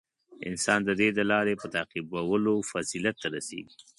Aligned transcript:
•انسان 0.49 0.79
د 0.85 0.89
دې 0.99 1.09
د 1.17 1.19
لارې 1.31 1.53
په 1.61 1.67
تعقیبولو 1.75 2.53
فضیلت 2.71 3.15
ته 3.21 3.27
رسېږي. 3.35 3.79